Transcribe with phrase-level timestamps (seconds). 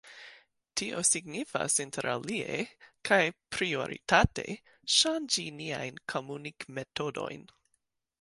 [0.79, 2.55] Tio signifas interalie,
[3.09, 3.19] kaj
[3.57, 4.45] prioritate,
[4.95, 7.45] ŝanĝi niajn komunik-metodojn.